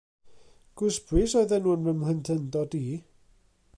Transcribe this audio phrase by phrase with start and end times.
[0.81, 2.83] Gwsbris oedden nhw yn fy mhlentyndod i.